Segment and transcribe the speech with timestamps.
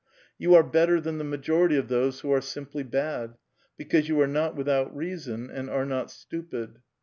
[0.39, 3.37] Yon are better than Trhe majority of those who are simply bad,
[3.77, 6.81] because you are ^ot without reason and are not stupid.